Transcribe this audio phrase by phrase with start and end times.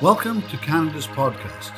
[0.00, 1.72] Welcome to Canada's podcast.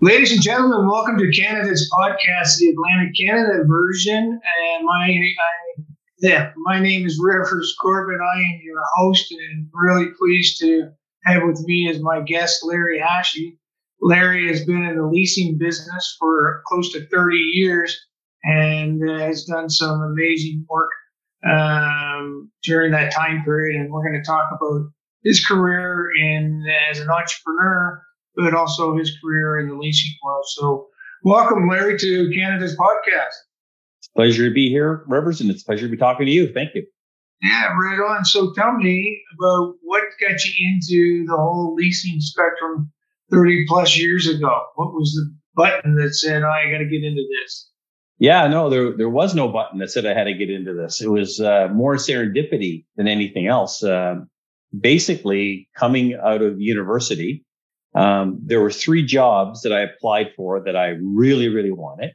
[0.00, 4.40] Ladies and gentlemen, welcome to Canada's podcast, the Atlantic Canada version.
[4.72, 5.82] And my I,
[6.20, 8.20] yeah, my name is Rivers Corbin.
[8.22, 10.88] I am your host, and really pleased to
[11.24, 13.58] have with me as my guest Larry Hachey.
[14.00, 18.06] Larry has been in the leasing business for close to 30 years
[18.44, 20.88] and uh, has done some amazing work
[21.44, 23.80] um, during that time period.
[23.80, 24.90] And we're going to talk about
[25.24, 28.02] his career in as an entrepreneur
[28.36, 30.44] but also his career in the leasing world.
[30.48, 30.88] So,
[31.22, 33.34] welcome, Larry, to Canada's podcast.
[33.98, 36.32] It's a pleasure to be here, Rivers, and it's a pleasure to be talking to
[36.32, 36.52] you.
[36.52, 36.86] Thank you.
[37.42, 38.24] Yeah, right on.
[38.24, 42.92] So, tell me about what got you into the whole leasing spectrum
[43.30, 44.64] 30 plus years ago.
[44.76, 47.70] What was the button that said, oh, I got to get into this?
[48.20, 51.00] Yeah, no, there there was no button that said I had to get into this.
[51.00, 53.82] It was uh, more serendipity than anything else.
[53.82, 54.16] Uh,
[54.78, 57.46] basically, coming out of university,
[57.94, 62.10] um, there were three jobs that I applied for that I really, really wanted.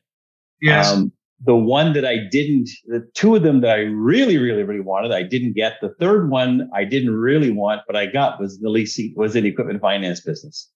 [0.61, 0.93] Yes.
[0.93, 1.11] Um,
[1.43, 5.11] the one that I didn't, the two of them that I really, really, really wanted,
[5.11, 5.73] I didn't get.
[5.81, 9.45] The third one I didn't really want, but I got was the leasing, was an
[9.45, 10.71] equipment finance business.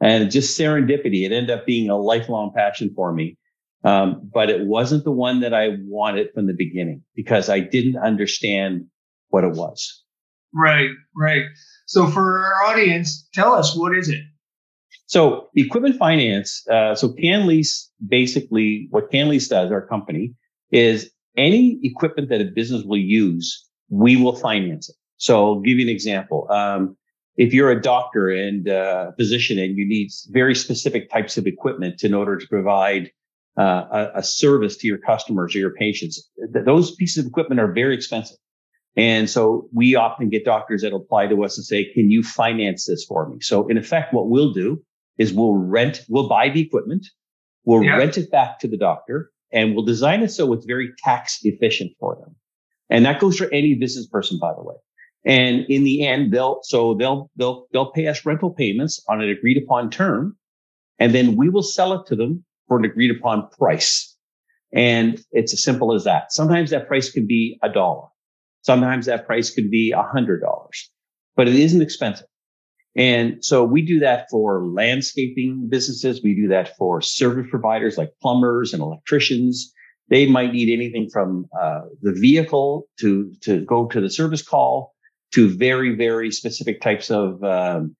[0.00, 1.26] And just serendipity.
[1.26, 3.36] It ended up being a lifelong passion for me.
[3.84, 7.96] Um, but it wasn't the one that I wanted from the beginning because I didn't
[7.96, 8.86] understand
[9.28, 10.02] what it was.
[10.52, 11.44] Right, right.
[11.86, 14.20] So for our audience, tell us what is it?
[15.06, 20.34] So equipment finance, uh, so CanLease basically what CanLease does, our company,
[20.70, 24.96] is any equipment that a business will use, we will finance it.
[25.16, 26.46] So I'll give you an example.
[26.50, 26.96] Um,
[27.36, 31.46] if you're a doctor and uh, a physician and you need very specific types of
[31.46, 33.10] equipment in order to provide
[33.58, 37.60] uh, a, a, service to your customers or your patients, th- those pieces of equipment
[37.60, 38.36] are very expensive.
[38.96, 42.86] And so we often get doctors that apply to us and say, can you finance
[42.86, 43.40] this for me?
[43.40, 44.82] So in effect, what we'll do
[45.18, 47.06] is we'll rent, we'll buy the equipment,
[47.64, 47.96] we'll yeah.
[47.96, 51.92] rent it back to the doctor, and we'll design it so it's very tax efficient
[51.98, 52.36] for them.
[52.90, 54.74] And that goes for any business person, by the way.
[55.24, 59.28] And in the end, they'll, so they'll, they'll, they'll pay us rental payments on an
[59.28, 60.36] agreed upon term.
[60.98, 64.14] And then we will sell it to them for an agreed upon price.
[64.72, 66.32] And it's as simple as that.
[66.32, 68.08] Sometimes that price can be a dollar.
[68.62, 70.90] Sometimes that price could be a hundred dollars,
[71.36, 72.26] but it isn't expensive.
[72.96, 76.20] And so we do that for landscaping businesses.
[76.22, 79.72] We do that for service providers like plumbers and electricians.
[80.10, 84.94] They might need anything from uh, the vehicle to, to go to the service call
[85.34, 87.94] to very, very specific types of, um,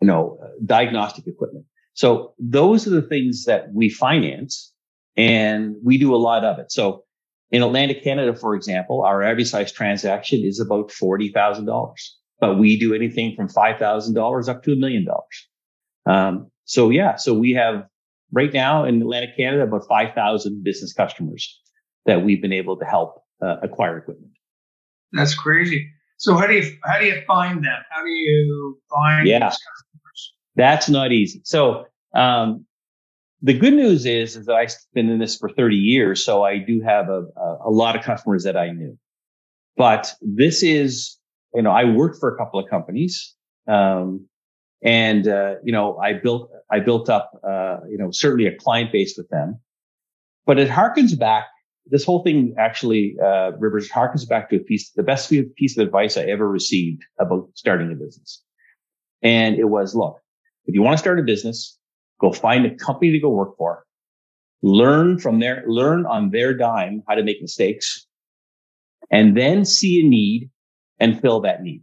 [0.00, 1.66] you know, diagnostic equipment.
[2.02, 4.72] So those are the things that we finance
[5.16, 6.72] and we do a lot of it.
[6.72, 7.04] So
[7.50, 11.94] in Atlantic Canada, for example, our average size transaction is about $40,000
[12.42, 15.48] but we do anything from $5,000 up to a million dollars.
[16.06, 17.86] Um, so yeah, so we have
[18.32, 21.60] right now in Atlantic Canada about 5,000 business customers
[22.04, 24.32] that we've been able to help uh, acquire equipment.
[25.12, 25.88] That's crazy.
[26.16, 27.80] So how do you how do you find them?
[27.90, 29.38] How do you find yeah.
[29.38, 30.34] customers?
[30.56, 31.42] That's not easy.
[31.44, 32.66] So um,
[33.40, 36.58] the good news is is that I've been in this for 30 years, so I
[36.58, 38.96] do have a, a, a lot of customers that I knew.
[39.76, 41.18] But this is
[41.54, 43.34] you know, I worked for a couple of companies.
[43.68, 44.26] Um,
[44.82, 48.90] and, uh, you know, I built, I built up, uh, you know, certainly a client
[48.90, 49.60] base with them,
[50.44, 51.46] but it harkens back.
[51.86, 55.86] This whole thing actually, uh, Rivers harkens back to a piece, the best piece of
[55.86, 58.42] advice I ever received about starting a business.
[59.22, 60.18] And it was, look,
[60.66, 61.78] if you want to start a business,
[62.22, 63.84] go find a company to go work for,
[64.62, 68.06] learn from their, learn on their dime how to make mistakes,
[69.10, 70.48] and then see a need
[70.98, 71.82] and fill that need.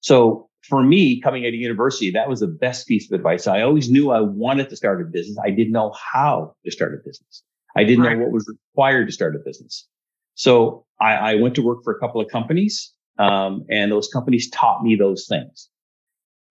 [0.00, 3.46] So for me, coming out of university, that was the best piece of advice.
[3.46, 5.36] I always knew I wanted to start a business.
[5.44, 7.42] I didn't know how to start a business.
[7.76, 8.16] I didn't right.
[8.16, 9.86] know what was required to start a business.
[10.34, 14.48] So I, I went to work for a couple of companies, um, and those companies
[14.50, 15.68] taught me those things.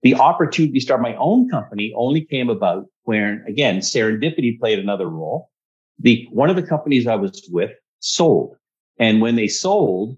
[0.06, 5.10] The opportunity to start my own company only came about when, again, serendipity played another
[5.10, 5.50] role.
[5.98, 7.72] The one of the companies I was with
[8.02, 8.56] sold,
[9.00, 10.16] and when they sold,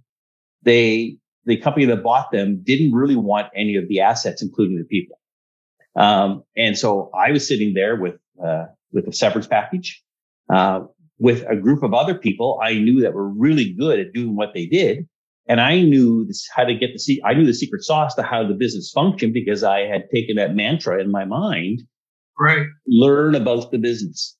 [0.63, 4.83] they the company that bought them didn't really want any of the assets, including the
[4.83, 5.21] people.
[5.95, 10.03] Um, and so I was sitting there with uh, with a severance package
[10.49, 10.81] uh,
[11.17, 14.53] with a group of other people I knew that were really good at doing what
[14.53, 15.07] they did,
[15.47, 17.21] and I knew this, how to get the see.
[17.25, 20.55] I knew the secret sauce to how the business functioned because I had taken that
[20.55, 21.83] mantra in my mind.
[22.39, 22.67] Right.
[22.87, 24.37] Learn about the business.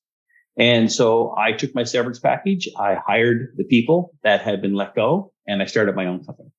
[0.58, 2.68] And so I took my severance package.
[2.78, 6.50] I hired the people that had been let go and I started my own company.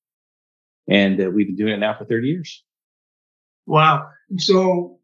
[0.90, 2.64] And uh, we've been doing it now for 30 years.
[3.68, 4.08] Wow.
[4.38, 5.00] So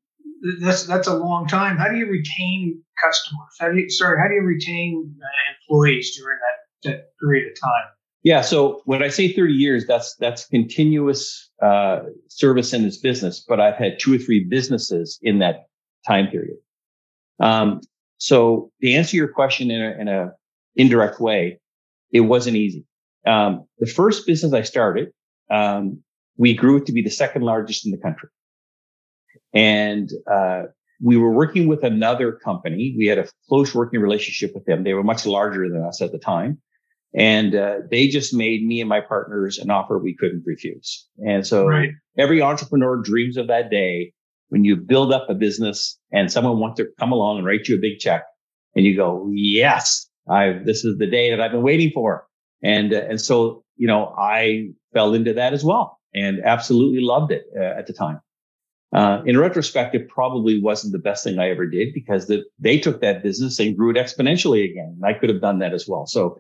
[0.62, 1.78] that's that's a long time.
[1.78, 3.56] How do you retain customers?
[3.60, 4.20] How do you sorry?
[4.20, 7.95] How do you retain uh, employees during that, that period of time?
[8.26, 8.42] Yeah.
[8.42, 13.46] So when I say 30 years, that's that's continuous uh, service in this business.
[13.48, 15.68] But I've had two or three businesses in that
[16.08, 16.58] time period.
[17.40, 17.82] Um,
[18.18, 20.32] so to answer your question in a, in a
[20.76, 21.60] indirect way,
[22.12, 22.88] it wasn't easy.
[23.28, 25.12] Um, the first business I started,
[25.52, 26.02] um,
[26.36, 28.30] we grew it to be the second largest in the country.
[29.54, 30.64] And, uh,
[31.02, 32.96] we were working with another company.
[32.98, 34.84] We had a close working relationship with them.
[34.84, 36.62] They were much larger than us at the time.
[37.18, 41.08] And, uh, they just made me and my partners an offer we couldn't refuse.
[41.26, 41.92] And so right.
[42.18, 44.14] every entrepreneur dreams of that day
[44.50, 47.76] when you build up a business and someone wants to come along and write you
[47.76, 48.24] a big check
[48.76, 52.28] and you go, yes, I, this is the day that I've been waiting for.
[52.62, 57.32] And, uh, and so, you know, I fell into that as well and absolutely loved
[57.32, 58.22] it uh, at the time.
[58.94, 62.78] Uh, in retrospect, it probably wasn't the best thing I ever did because the, they
[62.78, 64.96] took that business and grew it exponentially again.
[64.96, 66.08] And I could have done that as well.
[66.08, 66.40] So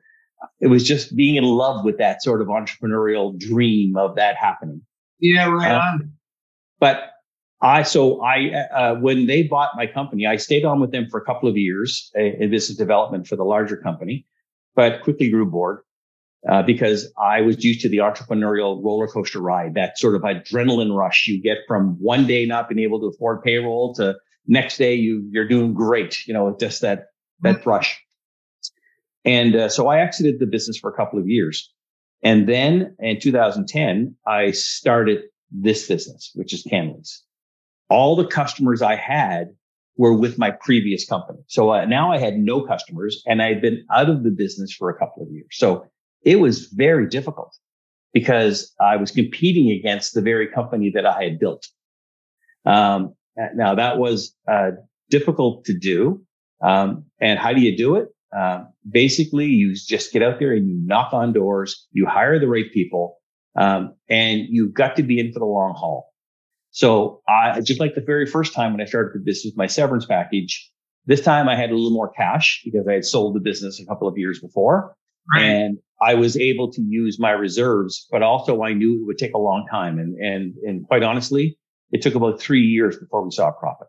[0.60, 4.82] it was just being in love with that sort of entrepreneurial dream of that happening.
[5.20, 6.12] Yeah, right uh, on.
[6.80, 7.12] But
[7.62, 11.20] I so I uh, when they bought my company, I stayed on with them for
[11.20, 14.26] a couple of years in business development for the larger company,
[14.76, 15.80] but quickly grew bored
[16.50, 20.96] uh, because I was used to the entrepreneurial roller coaster ride, that sort of adrenaline
[20.96, 24.16] rush you get from one day not being able to afford payroll to
[24.48, 27.08] next day you you're doing great, you know, just that
[27.42, 27.70] that mm-hmm.
[27.70, 28.05] rush.
[29.26, 31.72] And uh, so I exited the business for a couple of years,
[32.24, 37.22] and then in 2010 I started this business, which is CanLease
[37.90, 39.50] all the customers I had
[39.98, 41.40] were with my previous company.
[41.48, 44.74] So uh, now I had no customers and I had been out of the business
[44.74, 45.48] for a couple of years.
[45.52, 45.86] So
[46.24, 47.56] it was very difficult
[48.14, 51.68] because I was competing against the very company that I had built.
[52.66, 53.14] Um,
[53.56, 54.72] now that was uh,
[55.10, 56.22] difficult to do.
[56.62, 58.10] Um, and how do you do it?
[58.36, 62.48] Uh, basically, you just get out there and you knock on doors, you hire the
[62.48, 63.18] right people,
[63.58, 66.14] um, and you've got to be in for the long haul.
[66.72, 70.06] So I just like the very first time when I started this with my severance
[70.06, 70.70] package,
[71.06, 73.86] this time I had a little more cash because I had sold the business a
[73.86, 74.94] couple of years before.
[75.34, 75.44] Right.
[75.44, 79.34] And I was able to use my reserves, but also I knew it would take
[79.34, 79.98] a long time.
[79.98, 81.58] And, and, and quite honestly,
[81.92, 83.88] it took about three years before we saw a profit.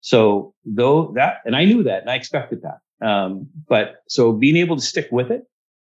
[0.00, 2.78] So though that, and I knew that and I expected that.
[3.02, 5.42] Um, but so being able to stick with it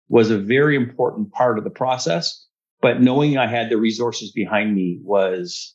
[0.08, 2.46] was a very important part of the process.
[2.82, 5.74] But knowing I had the resources behind me was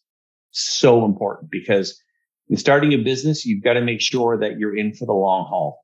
[0.51, 1.99] so important because
[2.49, 5.45] in starting a business, you've got to make sure that you're in for the long
[5.47, 5.79] haul.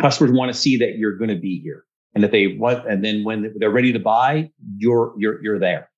[0.00, 1.84] Customers want to see that you're going to be here
[2.14, 5.90] and that they want, and then when they're ready to buy, you're, you're, you're there.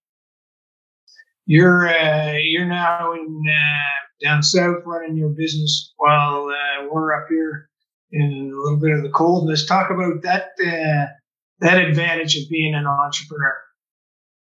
[1.46, 7.26] You're, uh, you're now in, uh, down south running your business while, uh, we're up
[7.28, 7.70] here
[8.12, 9.49] in a little bit of the cold.
[9.49, 11.12] Let's talk about that, uh,
[11.61, 13.56] that advantage of being an entrepreneur.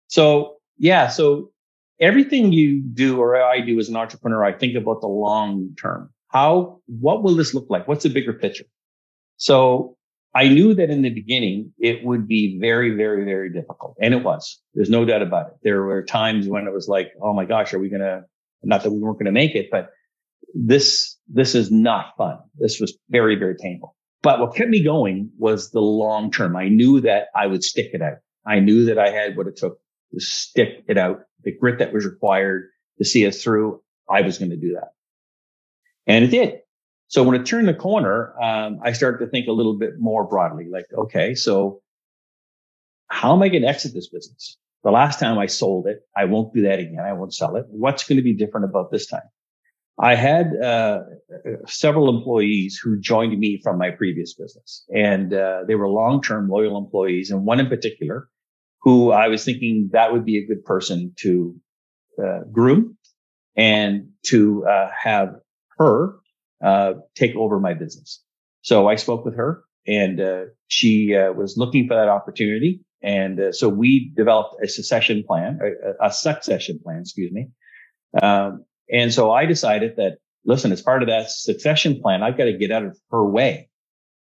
[0.08, 1.50] So yeah, so
[2.00, 6.10] everything you do or I do as an entrepreneur, I think about the long term.
[6.28, 7.86] How, what will this look like?
[7.86, 8.64] What's the bigger picture?
[9.36, 9.96] So
[10.34, 13.96] I knew that in the beginning it would be very, very, very difficult.
[14.00, 14.60] And it was.
[14.74, 15.52] There's no doubt about it.
[15.62, 18.24] There were times when it was like, oh my gosh, are we to,
[18.62, 19.90] not that we weren't going to make it, but
[20.54, 22.38] this, this is not fun.
[22.58, 23.96] This was very, very painful.
[24.22, 26.56] But what kept me going was the long term.
[26.56, 28.18] I knew that I would stick it out.
[28.46, 29.78] I knew that I had what it took
[30.12, 32.68] to stick it out the grit that was required
[32.98, 34.92] to see us through, I was going to do that.
[36.06, 36.58] And it did.
[37.08, 40.24] So when it turned the corner, um, I started to think a little bit more
[40.26, 41.82] broadly, like, okay, so
[43.08, 44.56] how am I going to exit this business?
[44.82, 47.04] The last time I sold it, I won't do that again.
[47.04, 47.66] I won't sell it.
[47.68, 49.20] What's going to be different about this time?
[50.00, 51.00] I had uh,
[51.66, 56.78] several employees who joined me from my previous business, and uh, they were long-term loyal
[56.78, 57.30] employees.
[57.30, 58.28] And one in particular
[58.82, 61.54] who I was thinking that would be a good person to
[62.22, 62.96] uh, groom
[63.56, 65.34] and to uh, have
[65.78, 66.16] her
[66.64, 68.22] uh, take over my business.
[68.62, 72.80] So I spoke with her and uh, she was looking for that opportunity.
[73.02, 77.48] And so we developed a succession plan, a, a succession plan, excuse me.
[78.20, 82.44] Um, and so I decided that, listen, as part of that succession plan, I've got
[82.44, 83.68] to get out of her way.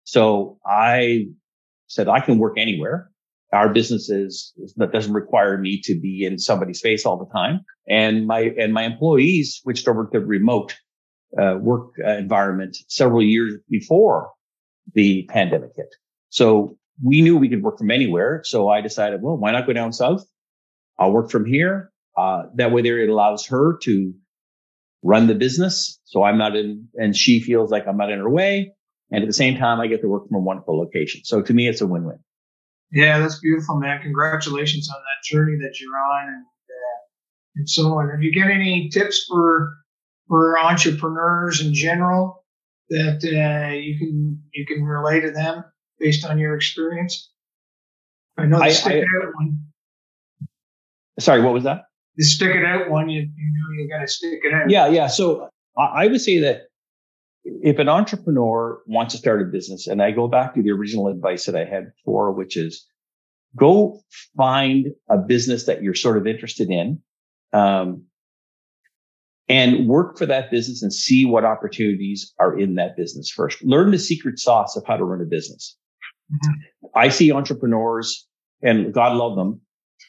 [0.05, 1.27] So I
[1.87, 3.11] said, I can work anywhere
[3.53, 7.65] our business is that doesn't require me to be in somebody's face all the time.
[7.89, 10.77] And my, and my employees switched over to remote
[11.41, 14.31] uh, work uh, environment several years before
[14.95, 15.95] the pandemic hit.
[16.29, 18.43] So we knew we could work from anywhere.
[18.45, 20.25] So I decided, well, why not go down south?
[20.99, 21.93] I'll work from here.
[22.17, 24.15] uh, that way there it allows her to
[25.07, 26.01] run the business.
[26.05, 28.73] So I'm not in, and she feels like I'm not in her way.
[29.13, 31.21] And at the same time, I get to work from a wonderful location.
[31.25, 32.19] So to me, it's a win-win.
[32.93, 34.03] Yeah, that's beautiful, man.
[34.03, 36.99] Congratulations on that journey that you're on, and uh,
[37.57, 38.11] and so on.
[38.11, 39.75] Have you got any tips for
[40.29, 42.45] for entrepreneurs in general
[42.91, 45.65] that uh, you can you can relay to them
[45.99, 47.31] based on your experience?
[48.39, 49.63] I know the I- stick I- one.
[51.19, 51.83] Sorry, what was that?
[52.17, 53.09] The stick it out one.
[53.09, 54.71] You you know you got to stick it out.
[54.71, 55.07] Yeah, yeah.
[55.07, 56.63] So I I would say that
[57.45, 61.09] if an entrepreneur wants to start a business, and I go back to the original
[61.09, 62.87] advice that I had before, which is
[63.55, 64.01] go
[64.37, 67.01] find a business that you're sort of interested in,
[67.53, 68.05] um,
[69.49, 73.63] and work for that business and see what opportunities are in that business first.
[73.63, 75.77] Learn the secret sauce of how to run a business.
[76.33, 76.55] Mhm.
[76.95, 78.27] I see entrepreneurs,
[78.63, 79.61] and God love them,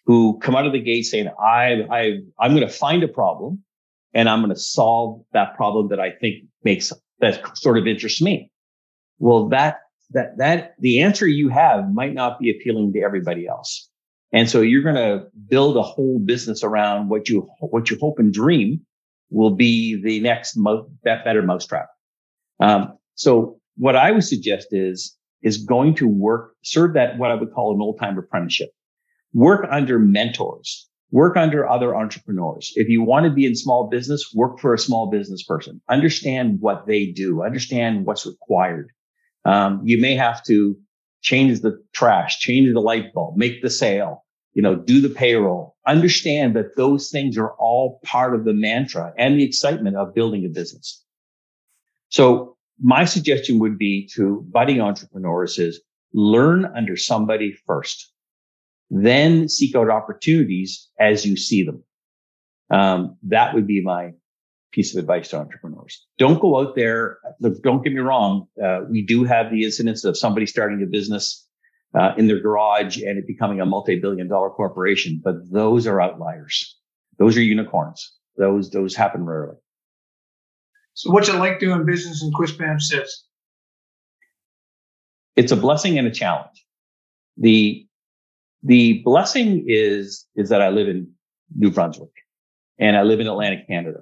[0.08, 3.64] who come out of the gate saying, "I, I, I'm going to find a problem."
[4.18, 8.20] and I'm going to solve that problem that I think makes that sort of interests
[8.20, 8.52] me.
[9.20, 9.78] Well, that,
[10.12, 13.90] that, that the answer you have might not be appealing to everybody else.
[14.34, 18.18] And so you're going to build a whole business around what you, what you hope
[18.18, 18.82] and dream
[19.30, 21.88] will be the next mo- that better mousetrap.
[22.60, 27.36] Um, so what I would suggest is, is going to work, serve that what I
[27.36, 28.70] would call an old time apprenticeship.
[29.34, 32.74] Work under mentors work under other entrepreneurs.
[32.76, 35.82] If you want to be in small business, work for a small business person.
[35.90, 37.44] Understand what they do.
[37.44, 38.92] Understand what's required.
[39.46, 40.78] Um, you may have to
[41.22, 45.76] change the trash, change the light bulb, make the sale, you know, do the payroll.
[45.86, 50.46] Understand that those things are all part of the mantra and the excitement of building
[50.46, 51.04] a business.
[52.10, 55.82] So my suggestion would be to budding entrepreneurs is
[56.14, 58.12] learn under somebody first
[58.90, 61.84] then seek out opportunities as you see them.
[62.70, 64.12] Um, that would be my
[64.72, 66.06] piece of advice to entrepreneurs.
[66.18, 67.18] Don't go out there.
[67.40, 68.48] Look, don't get me wrong.
[68.64, 71.48] Uh, we do have the incidents of somebody starting a business
[71.98, 76.78] uh, in their garage and it becoming a multi-billion dollar corporation, but those are outliers.
[77.18, 78.14] Those are unicorns.
[78.38, 79.56] Those, those happen rarely.
[80.94, 83.10] So what's it like doing business in Quispamsis?
[85.36, 86.66] It's a blessing and a challenge.
[87.38, 87.87] The,
[88.64, 91.12] the blessing is, is that I live in
[91.56, 92.12] New Brunswick
[92.80, 94.00] and I live in Atlantic Canada.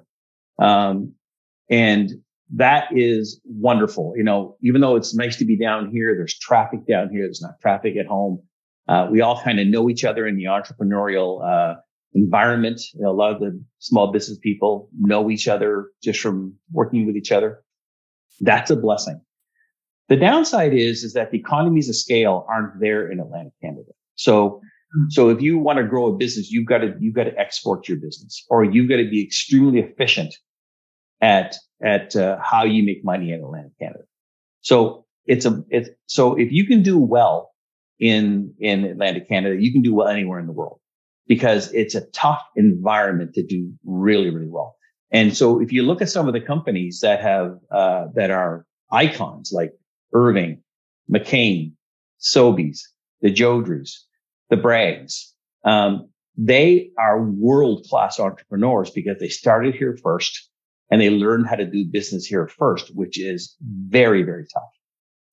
[0.58, 1.14] Um,
[1.70, 2.10] and
[2.54, 4.14] that is wonderful.
[4.16, 7.22] You know, even though it's nice to be down here, there's traffic down here.
[7.22, 8.42] There's not traffic at home.
[8.88, 11.76] Uh, we all kind of know each other in the entrepreneurial, uh,
[12.14, 12.80] environment.
[12.94, 17.06] You know, a lot of the small business people know each other just from working
[17.06, 17.62] with each other.
[18.40, 19.20] That's a blessing.
[20.08, 23.90] The downside is, is that the economies of scale aren't there in Atlantic Canada.
[24.16, 24.60] So,
[25.10, 27.88] so if you want to grow a business, you've got to, you've got to export
[27.88, 30.34] your business or you've got to be extremely efficient
[31.20, 34.04] at, at uh, how you make money in Atlantic Canada.
[34.60, 37.52] So it's a, it's, so if you can do well
[38.00, 40.80] in, in Atlantic Canada, you can do well anywhere in the world
[41.26, 44.76] because it's a tough environment to do really, really well.
[45.10, 48.66] And so if you look at some of the companies that have, uh, that are
[48.90, 49.72] icons like
[50.12, 50.62] Irving,
[51.12, 51.72] McCain,
[52.20, 52.80] Sobeys,
[53.20, 53.92] the Jodreys,
[54.50, 55.32] the Braggs,
[55.64, 60.50] um, they are world class entrepreneurs because they started here first
[60.90, 64.62] and they learned how to do business here first, which is very, very tough.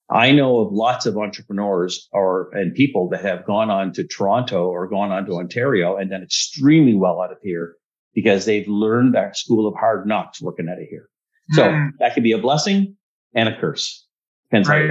[0.09, 4.67] I know of lots of entrepreneurs or and people that have gone on to Toronto
[4.67, 7.75] or gone on to Ontario and done extremely well out of here
[8.13, 11.09] because they've learned that school of hard knocks working out of here.
[11.51, 11.87] So Hmm.
[11.99, 12.95] that could be a blessing
[13.33, 14.07] and a curse.
[14.49, 14.89] Depends Right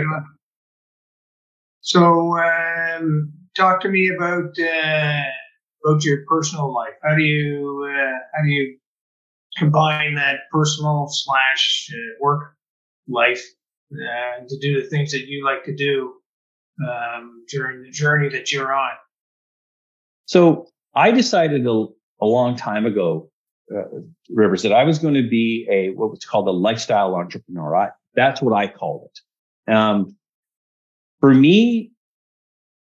[1.83, 5.23] So, um, talk to me about uh,
[5.85, 6.95] about your personal life.
[7.03, 8.79] How do you uh, how do you
[9.59, 12.55] combine that personal slash uh, work
[13.09, 13.45] life
[13.93, 16.15] uh, to do the things that you like to do
[16.89, 18.93] um, during the journey that you're on?
[20.27, 21.87] So I decided a,
[22.21, 23.29] a long time ago,
[23.77, 27.75] uh, Rivers, that I was going to be a what was called a lifestyle entrepreneur.
[27.75, 29.73] I, that's what I called it.
[29.73, 30.17] Um,
[31.23, 31.93] for me,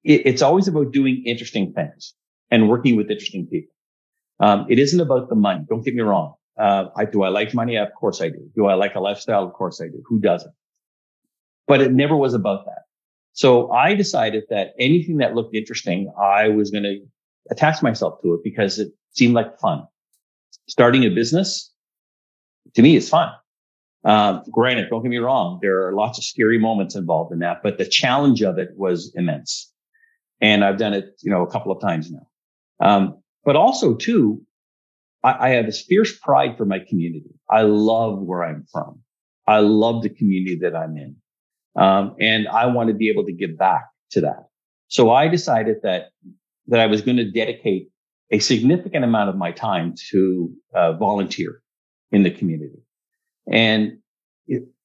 [0.05, 2.15] it, it's always about doing interesting things
[2.51, 3.75] and working with interesting people.
[4.39, 5.67] Um, it isn't about the money.
[5.69, 6.35] Don't get me wrong.
[6.57, 7.77] Uh, I, do I like money?
[7.77, 8.49] Of course I do.
[8.55, 9.45] Do I like a lifestyle?
[9.45, 10.01] Of course I do.
[10.07, 10.55] Who doesn't?
[11.67, 12.83] But it never was about that.
[13.33, 17.01] So I decided that anything that looked interesting, I was going to
[17.51, 19.87] attach myself to it because it seemed like fun.
[20.69, 21.73] Starting a business
[22.75, 23.33] to me is fun.
[24.04, 25.59] Um, granted, don't get me wrong.
[25.61, 29.12] There are lots of scary moments involved in that, but the challenge of it was
[29.14, 29.71] immense.
[30.40, 32.26] And I've done it, you know, a couple of times now.
[32.80, 34.42] Um, but also too,
[35.23, 37.30] I, I have this fierce pride for my community.
[37.50, 39.00] I love where I'm from.
[39.47, 41.16] I love the community that I'm in.
[41.76, 44.47] Um, and I want to be able to give back to that.
[44.88, 46.11] So I decided that,
[46.69, 47.90] that I was going to dedicate
[48.30, 51.62] a significant amount of my time to uh, volunteer
[52.12, 52.78] in the community.
[53.51, 53.99] And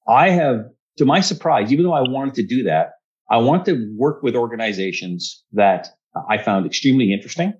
[0.08, 0.66] I have,
[0.98, 2.94] to my surprise, even though I wanted to do that,
[3.30, 5.90] I want to work with organizations that
[6.30, 7.54] I found extremely interesting,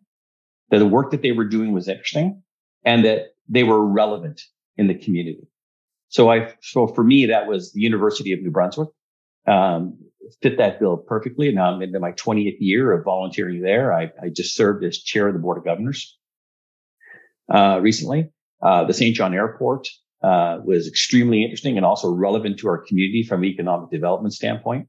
[0.70, 2.42] that the work that they were doing was interesting
[2.84, 4.42] and that they were relevant
[4.78, 5.48] in the community.
[6.10, 8.90] So I, so for me, that was the University of New Brunswick.
[9.48, 9.98] Um,
[10.42, 11.48] fit that bill perfectly.
[11.48, 13.94] And now I'm into my 20th year of volunteering there.
[13.94, 16.18] I, I just served as chair of the board of governors,
[17.54, 18.32] uh, recently.
[18.62, 19.88] Uh, the Saint John Airport,
[20.26, 24.88] uh, was extremely interesting and also relevant to our community from an economic development standpoint.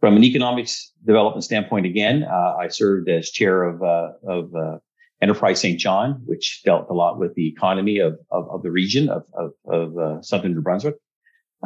[0.00, 4.78] From an economics development standpoint, again, uh, I served as chair of, uh, of, uh,
[5.22, 9.08] Enterprise Saint John, which dealt a lot with the economy of, of, of the region
[9.08, 10.96] of, of, of uh, southern New Brunswick.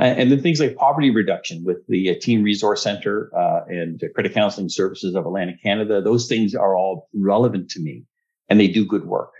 [0.00, 4.68] And then things like poverty reduction with the Teen Resource Center uh, and Credit Counseling
[4.68, 6.00] Services of Atlantic Canada.
[6.00, 8.04] Those things are all relevant to me
[8.48, 9.32] and they do good work.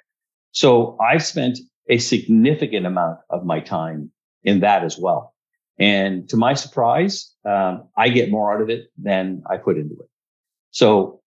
[0.50, 4.10] So I've spent a significant amount of my time
[4.42, 5.34] in that as well.
[5.78, 9.94] And to my surprise, um, I get more out of it than I put into
[9.94, 10.08] it.
[10.70, 11.20] So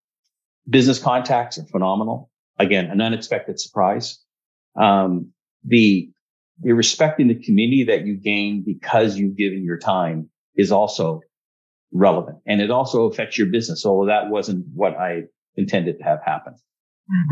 [0.68, 2.30] business contacts are phenomenal.
[2.58, 4.18] Again, an unexpected surprise.
[4.80, 5.32] Um,
[5.64, 6.10] the,
[6.60, 11.20] the respect in the community that you gain because you've given your time is also
[11.92, 13.84] relevant and it also affects your business.
[13.86, 15.24] Although that wasn't what I
[15.56, 16.54] intended to have happen.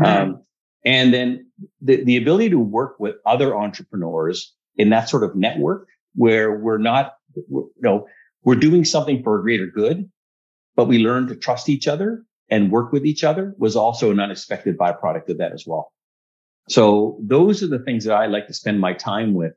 [0.01, 0.05] Mm-hmm.
[0.05, 0.43] Um,
[0.83, 5.87] and then the, the ability to work with other entrepreneurs in that sort of network
[6.15, 8.07] where we're not, you know,
[8.43, 10.09] we're doing something for a greater good,
[10.75, 14.19] but we learn to trust each other and work with each other was also an
[14.19, 15.91] unexpected byproduct of that as well.
[16.69, 19.53] So those are the things that I like to spend my time with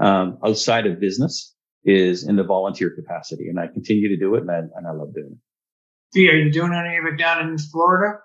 [0.00, 3.48] um, outside of business is in the volunteer capacity.
[3.48, 5.38] And I continue to do it and I, and I love doing
[6.14, 6.28] it.
[6.28, 8.18] are you doing any of it down in Florida?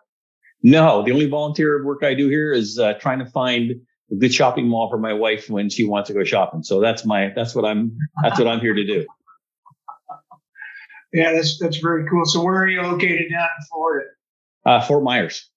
[0.65, 3.79] No, the only volunteer work I do here is uh, trying to find
[4.11, 6.63] a good shopping mall for my wife when she wants to go shopping.
[6.63, 9.05] So that's my that's what I'm that's what I'm here to do.
[11.13, 12.25] Yeah, that's that's very cool.
[12.25, 14.09] So where are you located down in Florida?
[14.65, 15.49] Uh, Fort Myers.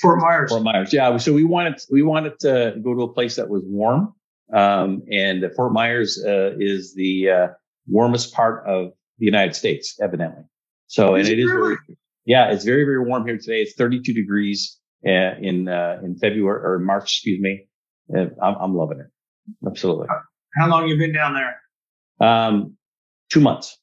[0.00, 0.50] Fort Myers.
[0.50, 0.92] Fort Myers.
[0.92, 1.18] Yeah.
[1.18, 4.12] So we wanted we wanted to go to a place that was warm,
[4.52, 7.48] um, and Fort Myers uh, is the uh,
[7.86, 10.42] warmest part of the United States, evidently.
[10.88, 11.76] So, and it is really?
[11.86, 11.98] very
[12.28, 13.62] yeah, it's very, very warm here today.
[13.62, 17.66] It's 32 degrees uh, in, uh, in February or March, excuse me.
[18.14, 19.06] Uh, I'm, I'm loving it.
[19.66, 20.08] Absolutely.
[20.60, 22.28] How long you been down there?
[22.28, 22.76] Um,
[23.32, 23.78] two months.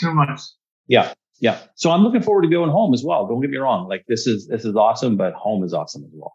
[0.00, 0.56] Two months.
[0.88, 1.12] Yeah.
[1.40, 1.58] Yeah.
[1.74, 3.26] So I'm looking forward to going home as well.
[3.26, 3.86] Don't get me wrong.
[3.86, 6.32] Like this is, this is awesome, but home is awesome as well.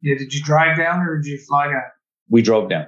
[0.00, 0.16] Yeah.
[0.16, 1.82] Did you drive down or did you fly down?
[2.30, 2.86] We drove down.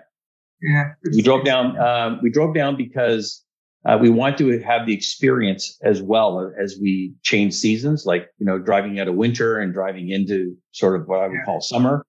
[0.62, 0.92] Yeah.
[1.12, 1.78] We drove down.
[1.78, 3.44] Um, we drove down because
[3.86, 8.46] uh, we want to have the experience as well as we change seasons, like, you
[8.46, 11.44] know, driving out of winter and driving into sort of what I would yeah.
[11.44, 12.04] call summer,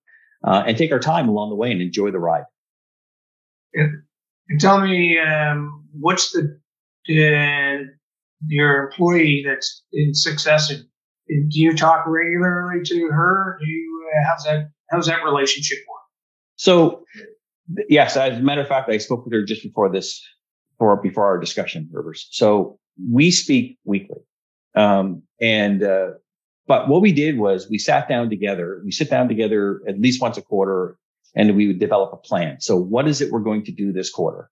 [0.45, 2.43] uh, and take our time along the way and enjoy the ride.
[3.73, 4.03] And,
[4.49, 6.59] and tell me, um, what's the,
[7.09, 7.85] uh,
[8.47, 10.89] your employee that's in succession?
[11.27, 13.57] Do you talk regularly to her?
[13.61, 16.01] Do you, uh, how's that, how's that relationship work?
[16.57, 17.05] So,
[17.87, 20.21] yes, as a matter of fact, I spoke with her just before this
[20.81, 22.27] for before our discussion, Rivers.
[22.31, 24.21] So we speak weekly,
[24.75, 26.07] um, and uh,
[26.65, 28.81] but what we did was we sat down together.
[28.83, 30.97] We sit down together at least once a quarter,
[31.35, 32.61] and we would develop a plan.
[32.61, 34.49] So what is it we're going to do this quarter?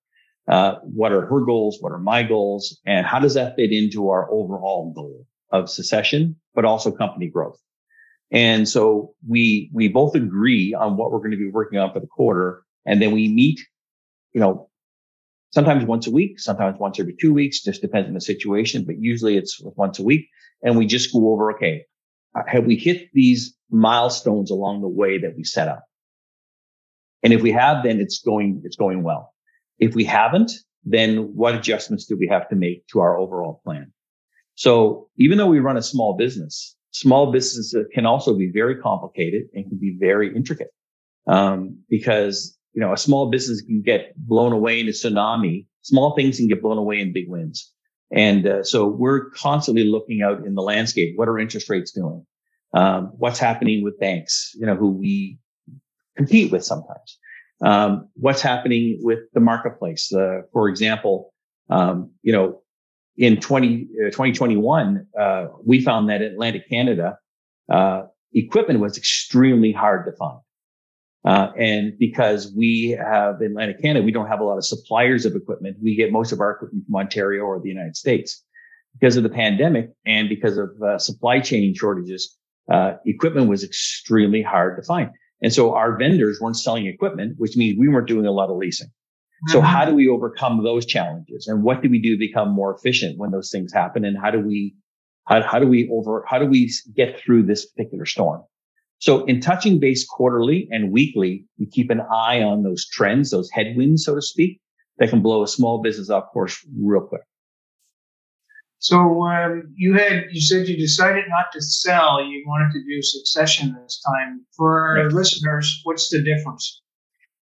[0.48, 1.78] Uh, what are her goals?
[1.80, 2.80] What are my goals?
[2.86, 7.60] And how does that fit into our overall goal of secession, but also company growth?
[8.32, 12.00] And so we, we both agree on what we're going to be working on for
[12.00, 12.64] the quarter.
[12.86, 13.60] And then we meet,
[14.34, 14.70] you know,
[15.52, 19.00] sometimes once a week, sometimes once every two weeks, just depends on the situation, but
[19.00, 20.28] usually it's once a week.
[20.62, 21.86] And we just go over, okay,
[22.36, 25.86] uh, have we hit these milestones along the way that we set up?
[27.24, 29.34] And if we have, then it's going, it's going well.
[29.78, 30.52] If we haven't,
[30.84, 33.92] then what adjustments do we have to make to our overall plan?
[34.56, 39.44] So even though we run a small business, small businesses can also be very complicated
[39.54, 40.72] and can be very intricate.
[41.28, 45.66] Um, because you know, a small business can get blown away in a tsunami.
[45.82, 47.74] Small things can get blown away in big winds.
[48.10, 51.12] And uh, so we're constantly looking out in the landscape.
[51.18, 52.26] What are interest rates doing?
[52.74, 55.40] Um, what's happening with banks, you know, who we
[56.16, 57.18] compete with sometimes?
[57.62, 60.14] Um, what's happening with the marketplace?
[60.14, 61.34] Uh, for example,
[61.70, 62.62] um, you know,
[63.18, 67.18] in 20, uh, 2021, uh, we found that Atlantic Canada,
[67.70, 70.40] uh, equipment was extremely hard to find.
[71.26, 75.26] Uh, and because we have in Atlantic Canada, we don't have a lot of suppliers
[75.26, 75.78] of equipment.
[75.82, 78.44] We get most of our equipment from Ontario or the United States.
[79.00, 82.36] Because of the pandemic and because of uh, supply chain shortages,
[82.72, 85.10] uh, equipment was extremely hard to find.
[85.42, 88.58] And so our vendors weren't selling equipment, which means we weren't doing a lot of
[88.58, 88.88] leasing.
[88.88, 89.52] Mm-hmm.
[89.52, 91.48] So how do we overcome those challenges?
[91.48, 94.04] And what do we do to become more efficient when those things happen?
[94.06, 94.76] And how do we,
[95.28, 98.44] how, how do we over, how do we get through this particular storm?
[99.00, 103.50] So in touching base quarterly and weekly, we keep an eye on those trends, those
[103.52, 104.60] headwinds, so to speak,
[104.98, 107.22] that can blow a small business off course real quick.
[108.80, 112.24] So um, you had you said you decided not to sell.
[112.24, 114.46] You wanted to do succession this time.
[114.56, 115.14] For our right.
[115.14, 116.82] listeners, what's the difference?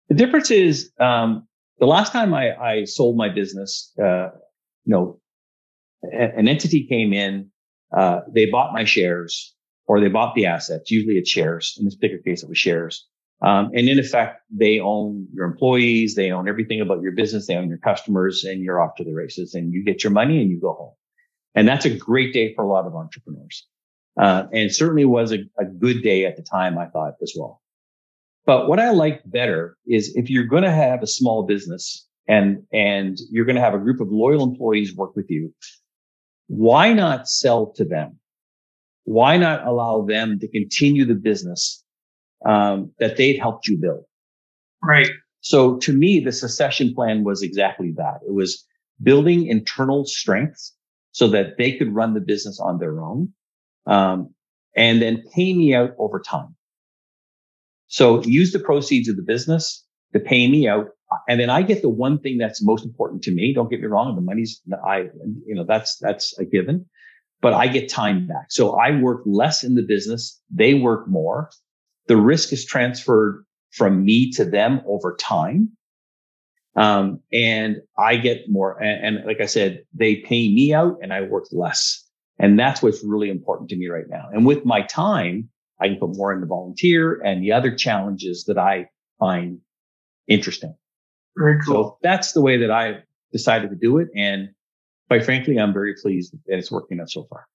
[0.09, 1.47] The difference is um,
[1.79, 4.31] the last time I, I sold my business, uh,
[4.85, 5.21] you know,
[6.03, 7.51] an entity came in,
[7.97, 9.55] uh, they bought my shares
[9.91, 10.89] or they bought the assets.
[10.89, 11.75] Usually it's shares.
[11.77, 13.09] In this particular case, it was shares.
[13.45, 16.15] Um, and in effect, they own your employees.
[16.15, 17.49] They own everything about your business.
[17.49, 20.41] They own your customers and you're off to the races and you get your money
[20.41, 20.95] and you go home.
[21.57, 23.67] And that's a great day for a lot of entrepreneurs.
[24.17, 27.61] Uh, and certainly was a, a good day at the time, I thought as well.
[28.47, 32.63] But what I like better is if you're going to have a small business and,
[32.73, 35.53] and you're going to have a group of loyal employees work with you,
[36.47, 38.20] why not sell to them?
[39.05, 41.83] Why not allow them to continue the business
[42.47, 44.05] um, that they've helped you build?
[44.83, 45.11] Right.
[45.41, 48.21] So to me, the succession plan was exactly that.
[48.27, 48.65] It was
[49.03, 50.75] building internal strengths
[51.13, 53.33] so that they could run the business on their own,
[53.87, 54.35] um,
[54.77, 56.55] and then pay me out over time.
[57.89, 60.91] So use the proceeds of the business to pay me out.
[61.29, 63.53] And then I get the one thing that's most important to me.
[63.53, 64.15] Don't get me wrong.
[64.15, 65.09] The money's, I,
[65.45, 66.87] you know, that's, that's a given,
[67.41, 68.47] but I get time back.
[68.51, 70.41] So I work less in the business.
[70.51, 71.51] They work more.
[72.07, 75.71] The risk is transferred from me to them over time.
[76.77, 78.79] Um, and I get more.
[78.81, 82.05] And, and like I said, they pay me out and I work less.
[82.39, 84.29] And that's what's really important to me right now.
[84.33, 85.49] And with my time,
[85.81, 88.87] I can put more into volunteer and the other challenges that I
[89.19, 89.59] find
[90.29, 90.75] interesting.
[91.37, 91.75] Very cool.
[91.75, 94.09] So that's the way that I decided to do it.
[94.15, 94.51] And
[95.11, 97.49] quite frankly, I'm very pleased that it's working out so far.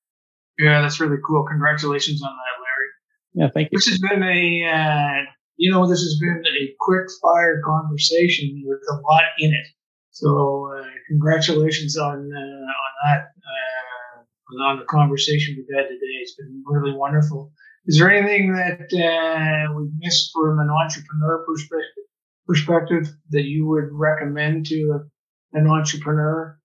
[0.59, 1.45] Yeah, that's really cool.
[1.45, 3.45] Congratulations on that, Larry.
[3.45, 3.77] Yeah, thank you.
[3.77, 8.79] This has been a uh, you know, this has been a quick fire conversation with
[8.91, 9.67] a lot in it.
[10.11, 16.15] So, uh, congratulations on uh, on that, uh, on the conversation we've had today.
[16.21, 17.53] It's been really wonderful.
[17.85, 22.03] Is there anything that uh, we missed from an entrepreneur perspective,
[22.47, 25.05] perspective that you would recommend to
[25.53, 26.59] an entrepreneur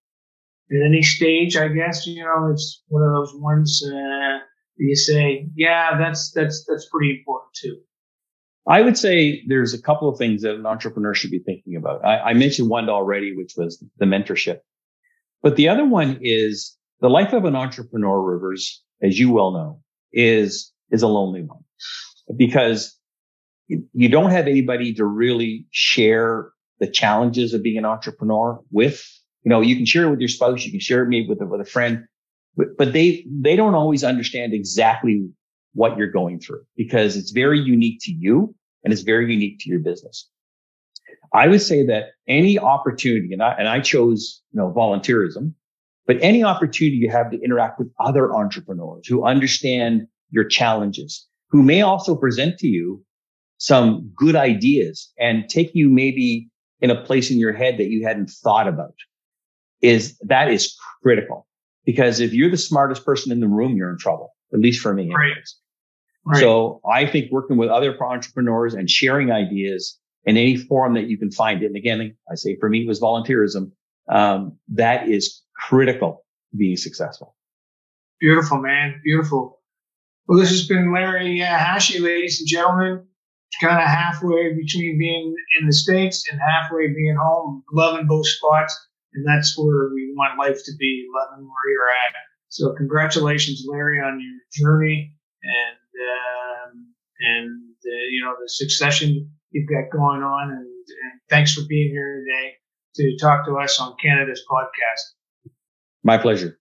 [0.70, 1.56] at any stage?
[1.56, 4.38] I guess you know it's one of those ones uh,
[4.80, 7.78] you say, yeah, that's that's that's pretty important too.
[8.66, 12.04] I would say there's a couple of things that an entrepreneur should be thinking about.
[12.04, 14.58] I, I, mentioned one already, which was the mentorship.
[15.42, 19.80] But the other one is the life of an entrepreneur, Rivers, as you well know,
[20.12, 21.64] is, is a lonely one
[22.36, 22.96] because
[23.66, 29.02] you don't have anybody to really share the challenges of being an entrepreneur with.
[29.42, 31.46] You know, you can share it with your spouse, you can share it with a,
[31.46, 32.04] with a friend,
[32.56, 35.28] but, but they, they don't always understand exactly
[35.72, 39.70] what you're going through because it's very unique to you and it's very unique to
[39.70, 40.28] your business.
[41.32, 45.54] I would say that any opportunity, and I, and I chose, you know, volunteerism,
[46.06, 51.62] but any opportunity you have to interact with other entrepreneurs who understand your challenges, who
[51.62, 53.04] may also present to you
[53.58, 56.48] some good ideas and take you maybe
[56.80, 58.94] in a place in your head that you hadn't thought about
[59.82, 61.46] is that is critical
[61.84, 64.92] because if you're the smartest person in the room, you're in trouble at least for
[64.92, 65.12] me.
[65.12, 65.32] Right.
[66.24, 66.40] Right.
[66.40, 71.16] So I think working with other entrepreneurs and sharing ideas in any forum that you
[71.16, 71.66] can find it.
[71.66, 73.72] And again, I say for me, it was volunteerism.
[74.08, 77.36] Um, that is critical to being successful.
[78.20, 79.00] Beautiful, man.
[79.02, 79.60] Beautiful.
[80.26, 83.06] Well, this has been Larry uh, Hachey, ladies and gentlemen.
[83.60, 88.78] Kind of halfway between being in the States and halfway being home, loving both spots.
[89.14, 92.14] And that's where we want life to be, loving where you're at.
[92.48, 96.86] So congratulations, Larry, on your journey and um,
[97.20, 100.50] and uh, you know the succession you've got going on.
[100.50, 102.54] And, and thanks for being here today
[102.96, 105.14] to talk to us on Canada's podcast.
[106.02, 106.59] My pleasure.